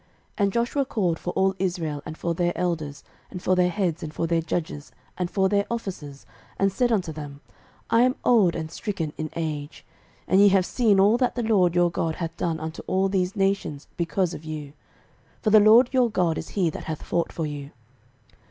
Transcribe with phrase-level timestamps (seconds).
[0.01, 0.07] 06:023:002
[0.39, 4.11] And Joshua called for all Israel, and for their elders, and for their heads, and
[4.11, 6.25] for their judges, and for their officers,
[6.57, 7.39] and said unto them,
[7.91, 9.85] I am old and stricken in age:
[10.25, 13.09] 06:023:003 And ye have seen all that the LORD your God hath done unto all
[13.09, 14.73] these nations because of you;
[15.39, 17.69] for the LORD your God is he that hath fought for you.